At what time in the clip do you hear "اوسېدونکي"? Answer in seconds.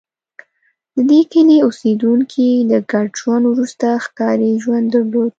1.67-2.47